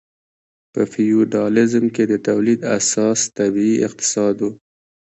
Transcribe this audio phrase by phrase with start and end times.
[0.73, 4.49] په فیوډالیزم کې د تولید اساس طبیعي اقتصاد و.